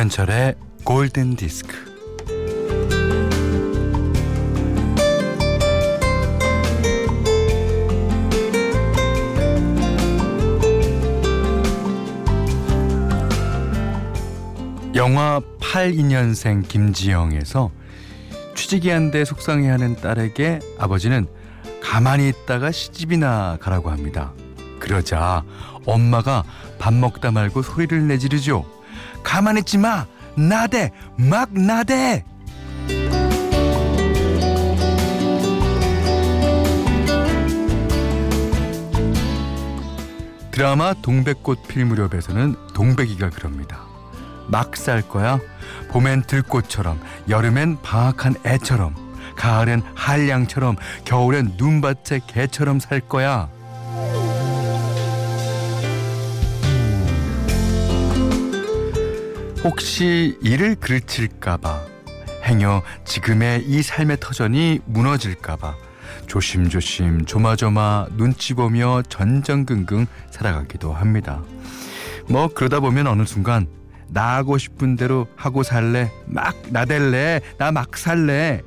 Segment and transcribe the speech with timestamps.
[0.00, 0.54] 김현철의
[0.84, 1.76] 골든 디스크.
[14.94, 17.70] 영화 82년생 김지영에서
[18.54, 21.26] 취직이 안 돼 속상해하는 딸에게 아버지는
[21.82, 24.32] 가만히 있다가 시집이나 가라고 합니다.
[24.78, 25.44] 그러자
[25.84, 26.44] 엄마가
[26.78, 28.79] 밥 먹다 말고 소리를 내지르죠.
[29.22, 30.06] 가만히 있지 마!
[30.36, 30.90] 나대!
[31.16, 32.24] 막 나대!
[40.50, 43.80] 드라마 동백꽃 필 무렵에서는 동백이가 그럽니다.
[44.48, 45.38] 막 살 거야.
[45.88, 48.94] 봄엔 들꽃처럼, 여름엔 방학한 애처럼,
[49.36, 53.48] 가을엔 한량처럼, 겨울엔 눈밭의 개처럼 살 거야.
[59.62, 61.80] 혹시 이를 그르칠까봐
[62.44, 65.74] 행여 지금의 이 삶의 터전이 무너질까봐
[66.26, 71.42] 조심조심 조마조마 눈치 보며 전전긍긍 살아가기도 합니다.
[72.28, 73.66] 뭐 그러다 보면 어느 순간
[74.08, 78.62] 나 하고 싶은 대로 하고 살래 막 나댈래 나 막 살래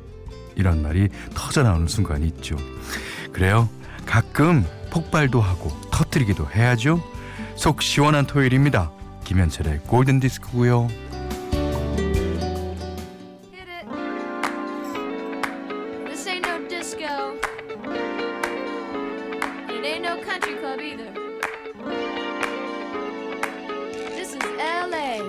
[0.56, 2.56] 이런 말이 터져 나오는 순간이 있죠.
[3.32, 3.68] 그래요.
[4.06, 7.02] 가끔 폭발도 하고 터뜨리기도 해야죠.
[7.56, 8.92] 속 시원한 토요일입니다.
[9.24, 10.88] 김현철의 골든 디스크고요.
[13.52, 13.86] Hit it.
[16.06, 17.40] This ain't no disco.
[19.70, 21.12] It ain't no country club either.
[24.16, 25.22] This is LA.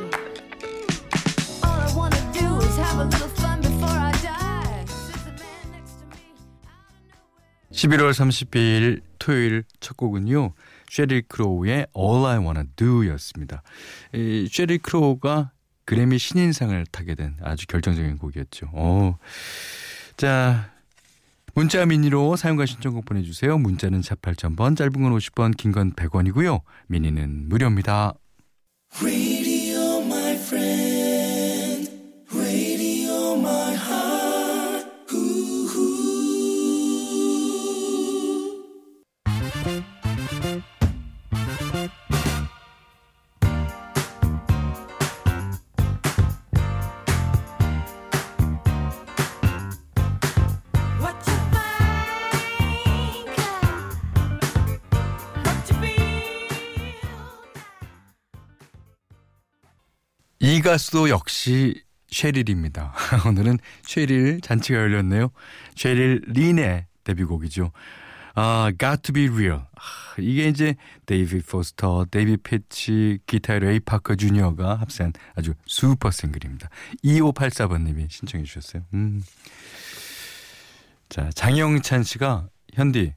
[1.63, 4.85] All I wanna do is have a little fun before I die.
[4.87, 6.35] There's a man next to me.
[6.67, 7.73] I don't know where.
[7.73, 10.53] 11월 30일 토요일 첫 곡은요.
[10.95, 13.65] 쉐릴 크로우의 All I Wanna Do였습니다.
[14.13, 15.51] 이 쉐릴 크로우가
[15.87, 18.67] 그래미 신인상을 타게 된 아주 결정적인 곡이었죠.
[18.73, 19.19] 오.
[20.17, 20.71] 자,
[21.55, 23.59] 문자 미니로 사연과 신청곡 보내주세요.
[23.59, 26.61] 문자는 48,000번, 짧은 건 50원, 긴건 100원이고요.
[26.87, 28.15] 미니는 무료입니다.
[60.65, 62.95] 가수도 역시 쉐릴입니다.
[63.29, 65.31] 오늘은 쉐릴 잔치가 열렸네요.
[65.77, 67.71] 쉐릴 린의 데뷔곡이죠.
[68.35, 69.61] 아, Got to be real.
[69.75, 69.81] 아,
[70.19, 76.71] 이게 이제 데이빗 포스터, 데이빗 페이치, 기타 레이 파커 주니어가 합세한 아주 슈퍼 싱글입니다.
[77.05, 78.85] 2584번님이 신청해 주셨어요.
[78.95, 79.23] 음.
[81.11, 83.13] 자, 장영찬 씨가 현디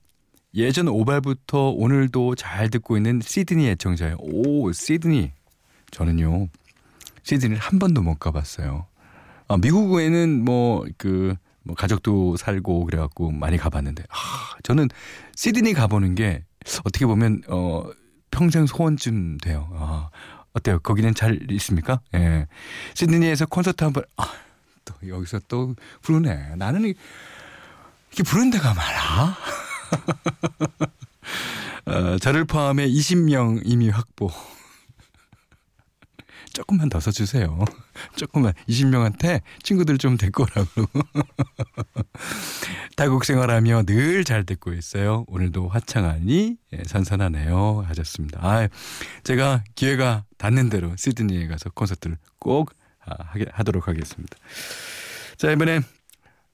[0.54, 4.18] 예전 오발부터 오늘도 잘 듣고 있는 시드니 애청자예요.
[4.20, 5.32] 오, 시드니.
[5.92, 6.50] 저는요.
[7.28, 8.86] 시드니를 한 번도 못 가봤어요.
[9.50, 14.16] 아, 미국에는 뭐그 뭐 가족도 살고 그래갖고 많이 가봤는데 아,
[14.64, 14.88] 저는
[15.36, 16.46] 시드니 가보는 게
[16.86, 17.84] 어떻게 보면 어
[18.32, 19.68] 평생 소원쯤 돼요.
[19.74, 20.10] 아,
[20.54, 20.80] 어때요?
[20.80, 22.00] 거기는 잘 있습니까?
[22.16, 22.48] 예.
[22.94, 24.24] 시드니에서 콘서트 한 번 아,
[24.86, 26.56] 또 여기서 또 부르네.
[26.56, 26.94] 나는 이-
[28.14, 29.38] 이렇게 부른 데가 많아.
[31.88, 34.30] 어, 저를 포함해 20명 이미 확보.
[36.54, 37.64] 조금만 더 써주세요.
[38.16, 40.86] 조금만 20명한테 친구들 좀 데리고 오라고.
[42.96, 45.24] 타국 생활하며 늘 잘 듣고 있어요.
[45.28, 47.84] 오늘도 화창하니 예, 선선하네요.
[47.88, 48.40] 하셨습니다.
[48.42, 48.68] 아,
[49.24, 52.74] 제가 기회가 닿는 대로 시드니에 가서 콘서트를 꼭
[53.06, 53.16] 아,
[53.54, 54.38] 하도록 하겠습니다.
[55.38, 55.84] 자 이번엔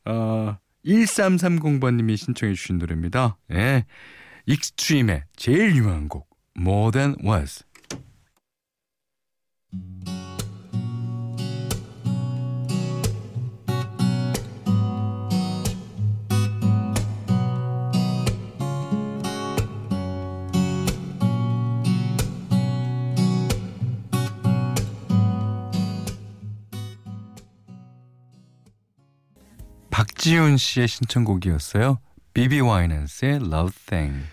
[0.06, 3.38] 어, 1330번님이 신청해 주신 노래입니다.
[3.54, 3.86] 예,
[4.46, 7.64] 익스트림의 제일 유명한 곡 More Than Was.
[30.24, 32.00] 박지훈 씨의 신청곡이었어요.
[32.34, 34.26] 비비 와이넌스의 Love Thing.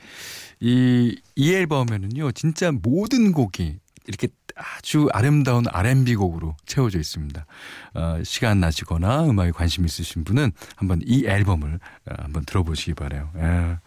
[0.61, 4.29] 이, 이 앨범에는요, 진짜 모든 곡이 이렇게
[4.61, 7.47] 아주 아름다운 R&B 곡으로 채워져 있습니다.
[7.95, 13.31] 어, 시간 나시거나 음악에 관심 있으신 분은 한번 이 앨범을 어, 한번 들어보시기 바래요.
[13.37, 13.79] 예.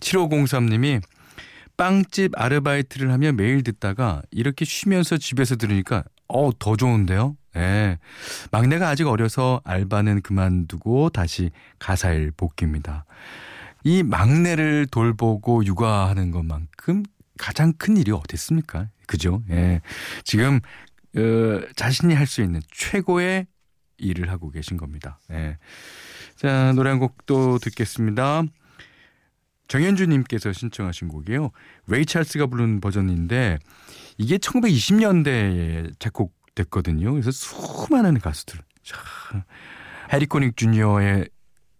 [0.00, 1.00] 7503님이
[1.76, 7.36] 빵집 아르바이트를 하며 매일 듣다가 이렇게 쉬면서 집에서 들으니까 어, 더 좋은데요?
[7.56, 7.98] 예.
[8.50, 13.04] 막내가 아직 어려서 알바는 그만두고 다시 가사일 복귀입니다.
[13.84, 17.04] 이 막내를 돌보고 육아하는 것만큼
[17.38, 18.88] 가장 큰 일이 어디 있습니까?
[19.06, 19.42] 그죠?
[19.50, 19.80] 예.
[20.24, 20.60] 지금,
[21.16, 23.46] 어, 자신이 할 수 있는 최고의
[23.98, 25.18] 일을 하고 계신 겁니다.
[25.30, 25.58] 예.
[26.36, 28.42] 자, 노래 한곡또 듣겠습니다.
[29.68, 31.50] 정현주님께서 신청하신 곡이에요.
[31.86, 33.58] 레이 찰스가 부른 버전인데
[34.18, 37.12] 이게 1920년대에 작곡됐거든요.
[37.12, 38.60] 그래서 수많은 가수들.
[38.82, 38.96] 자,
[40.12, 41.28] 해리 코닉 주니어의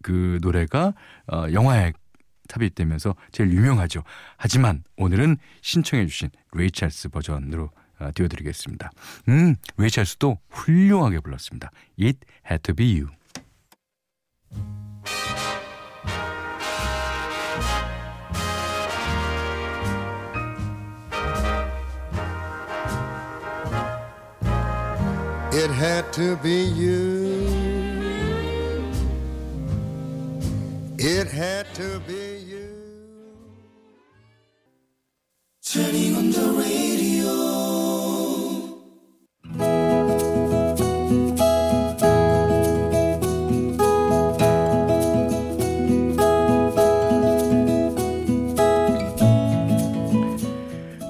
[0.01, 0.93] 그 노래가
[1.31, 1.93] 어, 영화에
[2.49, 4.03] 삽입되면서 제일 유명하죠.
[4.37, 8.91] 하지만 오늘은 신청해 주신 레이 찰스 버전으로 어, 띄워드리겠습니다.
[9.29, 11.71] 음, 레이 찰스도 훌륭하게 불렀습니다.
[11.99, 12.19] It
[12.49, 13.09] had to be you.
[25.57, 27.24] It had to be you.
[31.07, 32.65] It had to be you.
[35.61, 37.45] Turning on the radio.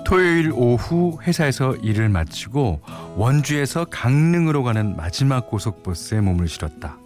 [0.03, 2.81] 토요일 오후 회사에서 일을 마치고
[3.15, 6.97] 원주에서 강릉으로 가는 마지막 고속버스에 몸을 실었다.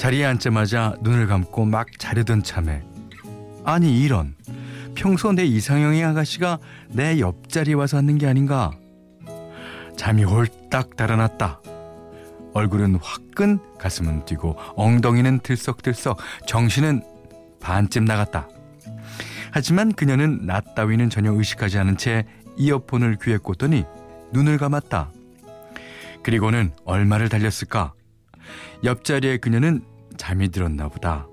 [0.00, 2.82] 자리에 앉자마자 눈을 감고 막 자려던 참에
[3.64, 4.34] 아니 이런
[4.94, 6.58] 평소 내 이상형의 아가씨가
[6.88, 8.70] 내 옆자리에 와서 앉는 게 아닌가
[9.98, 11.60] 잠이 홀딱 달아났다.
[12.54, 17.02] 얼굴은 화끈 가슴은 뛰고 엉덩이는 들썩들썩 정신은
[17.60, 18.48] 반쯤 나갔다.
[19.50, 22.24] 하지만 그녀는 나 따위는 전혀 의식하지 않은 채
[22.56, 23.84] 이어폰을 귀에 꽂더니
[24.32, 25.10] 눈을 감았다.
[26.22, 27.92] 그리고는 얼마를 달렸을까?
[28.82, 29.82] 옆자리에 그녀는
[30.20, 31.26] 잠이 들었나 보다.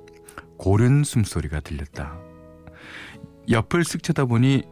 [0.57, 2.17] 고른 숨소리가 들렸다.
[3.49, 4.63] 옆을 쓱 쳐다보니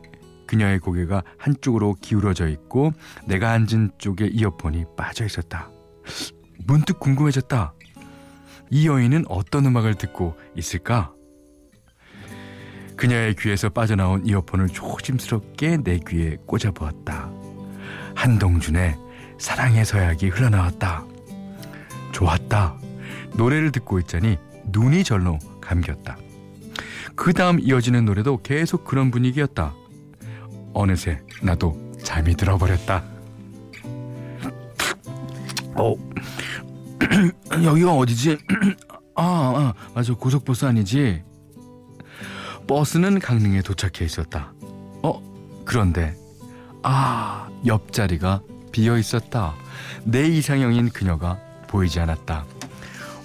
[0.48, 2.94] 그녀의 고개가 한쪽으로 기울어져 있고
[3.28, 5.70] 내가 앉은 쪽에 이어폰이 빠져 있었다.
[6.66, 7.74] 문득 궁금해졌다.
[8.72, 11.14] 이 여인은 어떤 음악을 듣고 있을까?
[12.96, 17.34] 그녀의 귀에서 빠져나온 이어폰을 조심스럽게 내 귀에 꽂아보았다.
[18.16, 18.96] 한동준의
[19.38, 21.06] 사랑의 서약이 흘러나왔다.
[22.14, 22.85] 좋았다.
[23.38, 24.38] 노래를 듣고 있자니
[24.72, 26.18] 눈이 절로 감겼다.
[27.16, 29.74] 그 다음 이어지는 노래도 계속 그런 분위기였다.
[30.74, 33.04] 어느새 나도 잠이 들어버렸다.
[35.76, 35.96] 어,
[37.64, 38.38] 여기가 어디지?
[39.16, 40.14] 아, 아, 맞아.
[40.14, 41.24] 고속버스 아니지?
[42.68, 44.54] 버스는 강릉에 도착해 있었다.
[45.04, 45.22] 어,
[45.66, 46.16] 그런데,
[46.84, 48.42] 아, 옆자리가
[48.72, 49.56] 비어 있었다.
[50.04, 52.46] 내 이상형인 그녀가 보이지 않았다.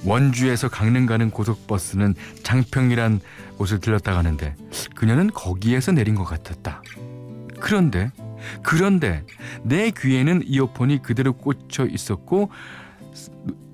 [0.05, 3.21] 원주에서 강릉 가는 고속버스는 장평이란
[3.59, 4.55] 곳을 들렀다 가는데
[4.95, 6.83] 그녀는 거기에서 내린 것 같았다.
[7.61, 8.11] 그런데
[8.63, 9.25] 그런데
[9.63, 12.51] 내 귀에는 이어폰이 그대로 꽂혀 있었고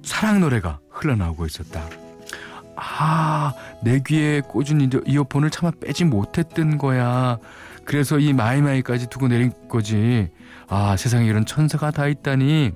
[0.03, 1.89] 사랑 노래가 흘러나오고 있었다.
[2.77, 3.53] 아,
[3.83, 7.39] 내 귀에 꽂은 이- 이어폰을 차마 빼지 못했던 거야.
[7.85, 10.29] 그래서 이 마이마이까지 두고 내린 거지.
[10.69, 12.73] 아, 세상에 이런 천사가 다 있다니.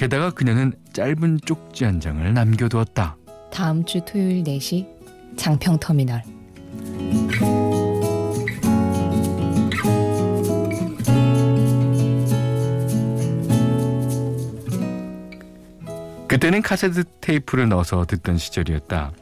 [0.00, 3.18] 게다가 그녀는 짧은 쪽지 한 장을 남겨두었다.
[3.52, 4.88] 다음 주 토요일 4시
[5.36, 6.22] 장평터미널.
[16.28, 19.12] 그때는 카세트 테이프를 넣어서 듣던 시절이었다.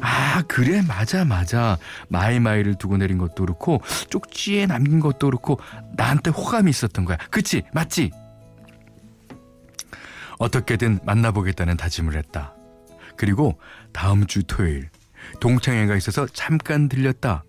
[0.00, 1.78] 아, 그래, 맞아, 맞아.
[2.08, 3.80] 마이마이를 두고 내린 것도 그렇고,
[4.10, 5.60] 쪽지에 남긴 것도 그렇고,
[5.92, 7.16] 나한테 호감이 있었던 거야.
[7.30, 7.62] 그치?
[7.72, 8.10] 맞지?
[10.38, 12.54] 어떻게든 만나보겠다는 다짐을 했다.
[13.16, 13.58] 그리고
[13.92, 14.90] 다음 주 토요일,
[15.40, 17.44] 동창회가 있어서 잠깐 들렸다.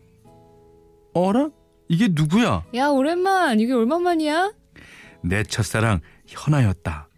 [1.13, 1.50] 어라?
[1.89, 2.63] 이게 누구야?
[2.75, 4.53] 야 오랜만 이게 얼마만이야?
[5.24, 7.10] 내 첫사랑 현아였다.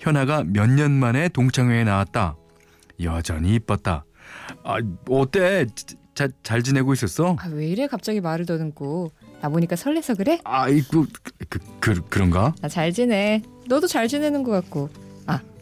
[0.00, 2.36] 현아가 몇 년 만에 동창회에 나왔다.
[3.02, 4.04] 여전히 이뻤다.
[4.64, 4.76] 아,
[5.08, 5.66] 어때?
[6.14, 7.36] 자, 잘 지내고 있었어?
[7.40, 10.38] 아 왜 이래 갑자기 말을 더듬고 나 보니까 설레서 그래?
[10.44, 11.06] 아이고,
[11.48, 12.54] 그, 그, 그런가?
[12.60, 13.42] 나 잘 지내.
[13.68, 14.88] 너도 잘 지내는 것 같고.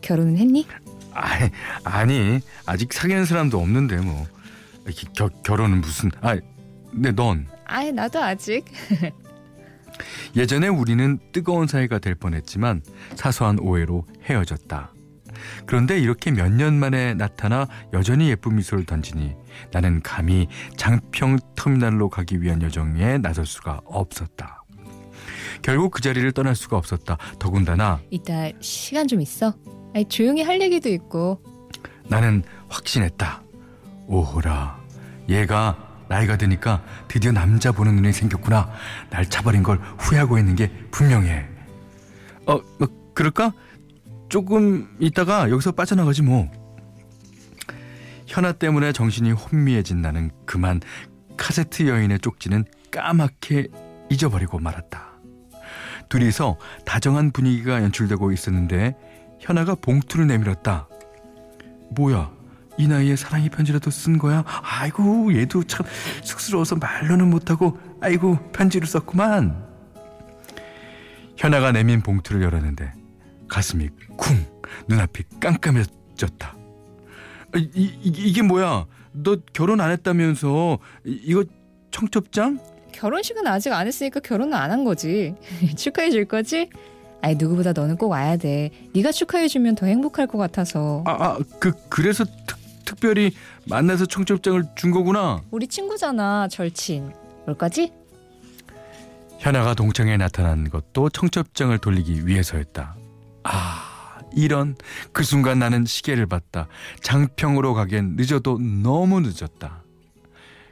[0.02, 0.66] 아 결혼은 했니?
[1.14, 1.49] 아,
[1.85, 4.26] 아니, 아직 사귀는 사람도 없는데 뭐.
[5.16, 6.11] 겨, 결혼은 무슨?
[6.23, 6.37] 아,
[6.90, 8.64] 근데 넌 아이 나도 아직.
[10.37, 12.82] 예전에 우리는 뜨거운 사이가 될 뻔했지만
[13.14, 14.92] 사소한 오해로 헤어졌다.
[15.66, 19.35] 그런데 이렇게 몇 년 만에 나타나 여전히 예쁜 미소를 던지니
[19.73, 24.64] 나는 감히 장평 터미널로 가기 위한 여정에 나설 수가 없었다.
[25.62, 27.16] 결국 그 자리를 떠날 수가 없었다.
[27.38, 29.54] 더군다나 이따 시간 좀 있어?
[29.94, 31.42] 아니, 조용히 할 얘기도 있고.
[32.08, 33.42] 나는 확신했다.
[34.06, 34.78] 오호라,
[35.28, 38.70] 얘가 나이가 드니까 드디어 남자 보는 눈이 생겼구나.
[39.11, 41.46] 날 차버린 걸 후회하고 있는 게 분명해.
[42.46, 43.52] 어, 뭐 그럴까?
[44.28, 46.50] 조금 있다가 여기서 빠져나가지 뭐.
[48.26, 50.80] 현아 때문에 정신이 혼미해진 나는 그만
[51.37, 53.68] 카세트 여인의 쪽지는 까맣게
[54.11, 55.12] 잊어버리고 말았다.
[56.08, 58.96] 둘이서 다정한 분위기가 연출되고 있었는데
[59.42, 60.88] 현아가 봉투를 내밀었다.
[61.90, 62.30] 뭐야?
[62.78, 64.44] 이 나이에 사랑의 편지라도 쓴 거야?
[64.46, 65.84] 아이고 얘도 참
[66.22, 69.70] 쑥스러워서 말로는 못하고 아이고 편지를 썼구만.
[71.37, 72.92] 현아가 내민 봉투를 열었는데
[73.49, 74.37] 가슴이 쿵
[74.88, 76.56] 눈앞이 깜깜해졌다.
[77.54, 78.87] 아, 이, 이, 이게 뭐야?
[79.12, 81.44] 너 결혼 안 했다면서 이, 이거
[81.90, 82.58] 청첩장?
[82.92, 85.34] 결혼식은 아직 안 했으니까 결혼은 안 한 거지.
[85.76, 86.70] 축하해 줄 거지?
[87.23, 88.71] 아니 누구보다 너는 꼭 와야 돼.
[88.95, 91.05] 네가 축하해 주면 더 행복할 것 같아서.
[91.07, 93.33] 아, 아, 그 그래서 특, 특별히
[93.67, 95.41] 만나서 청첩장을 준 거구나.
[95.52, 97.12] 우리 친구잖아, 절친.
[97.47, 97.93] 올 거지?
[99.38, 102.97] 현아가 동창에 나타난 것도 청첩장을 돌리기 위해서였다.
[103.45, 104.76] 아, 이런
[105.12, 106.67] 그 순간 나는 시계를 봤다.
[107.02, 109.83] 장평으로 가기엔 늦어도 너무 늦었다.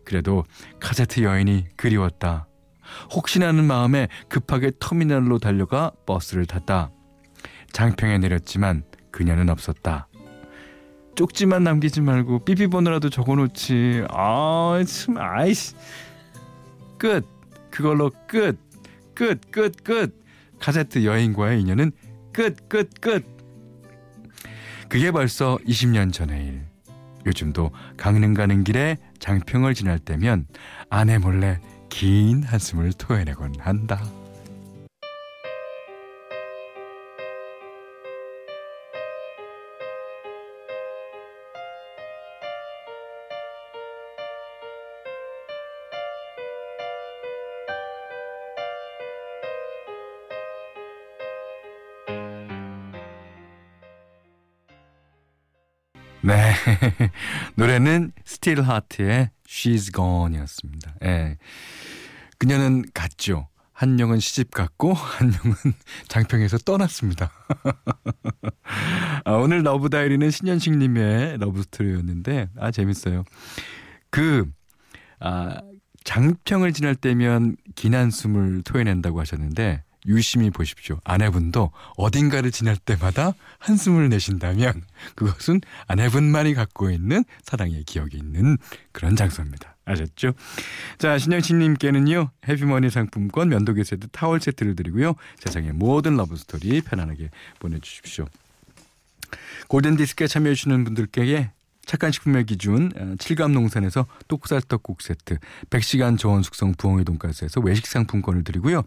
[0.05, 0.45] 그래도
[0.81, 2.47] 카세트 여인이 그리웠다.
[3.13, 6.91] 혹시나 하는 마음에 급하게 터미널로 달려가 버스를 탔다.
[7.73, 10.09] 장평에 내렸지만 그녀는 없었다.
[11.17, 14.05] 쪽지만 남기지 말고 삐삐번호라도 적어놓지.
[14.11, 15.75] 아, 참, 아이씨.
[16.99, 17.27] 끝.
[17.71, 18.59] 그걸로 끝.
[19.15, 20.21] 끝, 끝, 끝.
[20.61, 21.93] 카세트 여인과의 인연은
[22.33, 23.25] 끝, 끝, 끝.
[24.89, 26.71] 그게 벌써 20년 전의 일.
[27.27, 30.47] 요즘도 강릉 가는 길에 장평을 지날 때면
[30.89, 34.03] 아내 몰래 긴 한숨을 토해내곤 한다.
[56.23, 56.53] 네.
[57.57, 60.95] 노래는 스틸 하트의 She's Gone이었습니다.
[61.05, 61.39] 예.
[62.39, 63.49] 그녀는 갔죠.
[63.73, 65.57] 한 명은 시집 갔고 한 명은
[66.09, 67.31] 장평에서 떠났습니다.
[69.25, 73.25] 아, 오늘 Love Diary는 신현식 님의 Love Story였는데 아 재밌어요.
[74.11, 74.47] 그
[75.19, 75.63] 아,
[76.05, 80.99] 장평을 지날 때면 긴 한숨을 토해낸다고 하셨는데 유심히 보십시오.
[81.05, 84.83] 아내분도 어딘가를 지날 때마다 한숨을 내신다면
[85.15, 88.59] 그것은 아내분만이 갖고 있는 사랑의 기억이 있는
[88.93, 89.77] 그런 장소입니다.
[89.85, 90.33] 아셨죠?
[90.99, 95.15] 자, 신영신님께는요, 해피머니 상품권, 면도기 세트, 타월 세트를 드리고요.
[95.41, 98.27] 세상의 모든 러브스토리 편안하게 보내주십시오.
[99.69, 101.51] 골든디스크에 참여해주시는 분들께
[101.91, 105.39] 착한 식품의 기준 7감 농산에서 똑살떡국 세트
[105.71, 108.83] 100시간 저온 숙성 부엉이 돈가스에서 외식 상품권을 드리고요.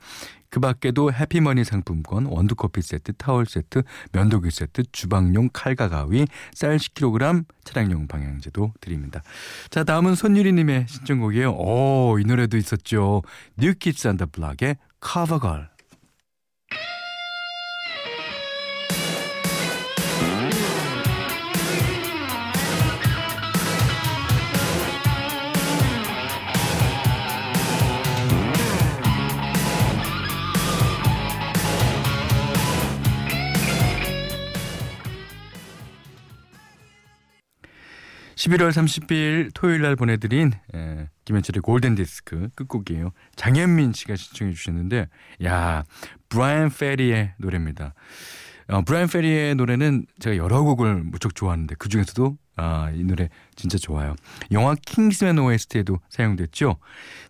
[0.50, 3.83] 그 밖에도 해피머니 상품권 원두커피 세트 타월 세트
[4.13, 9.22] 면도기 세트 주방용 칼과 가위 쌀 10kg 차량용 방향제도 드립니다.
[9.69, 11.55] 자 다음은 손유리님의 신청곡이에요.
[11.57, 13.22] 오 이 노래도 있었죠.
[13.57, 15.72] 뉴키즈 안더 블락의 커버걸
[38.43, 43.12] 11월 30일 토요일 날 보내드린 에, 김현철의 골든 디스크 끝곡이에요.
[43.38, 45.07] 장현민 씨가 신청해 주셨는데
[45.45, 45.83] 야
[46.27, 47.93] 브라이언 페리의 노래입니다.
[48.67, 53.77] 어, 브라이언 페리의 노래는 제가 여러 곡을 무척 좋아하는데 그 중에서도 아, 이 노래 진짜
[53.77, 54.13] 좋아요.
[54.51, 56.77] 영화 킹스맨 OST에도 사용됐죠.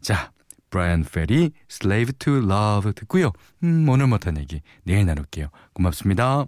[0.02, 0.32] 자,
[0.72, 3.32] 브라이언 페리 Slave to Love 듣고요.
[3.64, 5.50] 음, 오늘 못한 얘기 내일 나눌게요.
[5.74, 6.48] 고맙습니다.